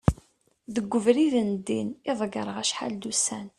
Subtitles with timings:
[0.75, 3.47] deg ubrid n ddin i ḍegreɣ acḥal d ussan